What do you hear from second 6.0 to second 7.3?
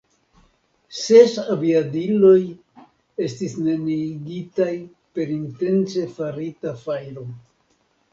farita fajro.